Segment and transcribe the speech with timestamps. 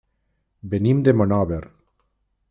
[0.71, 1.61] Venim de Monòver.